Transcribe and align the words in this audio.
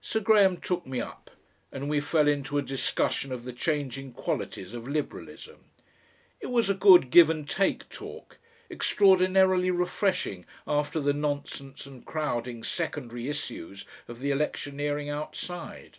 Sir 0.00 0.18
Graham 0.18 0.56
took 0.56 0.84
me 0.84 1.00
up 1.00 1.30
and 1.70 1.88
we 1.88 2.00
fell 2.00 2.26
into 2.26 2.58
a 2.58 2.60
discussion 2.60 3.30
of 3.30 3.44
the 3.44 3.52
changing 3.52 4.12
qualities 4.12 4.74
of 4.74 4.88
Liberalism. 4.88 5.66
It 6.40 6.48
was 6.48 6.68
a 6.68 6.74
good 6.74 7.10
give 7.10 7.30
and 7.30 7.48
take 7.48 7.88
talk, 7.88 8.38
extraordinarily 8.68 9.70
refreshing 9.70 10.44
after 10.66 10.98
the 10.98 11.12
nonsense 11.12 11.86
and 11.86 12.04
crowding 12.04 12.64
secondary 12.64 13.28
issues 13.28 13.84
of 14.08 14.18
the 14.18 14.32
electioneering 14.32 15.08
outside. 15.08 15.98